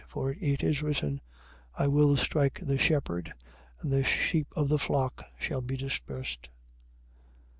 [0.07, 1.21] For it is written:
[1.75, 3.35] I will strike the shepherd:
[3.81, 6.49] and the sheep of the flock shall be dispersed.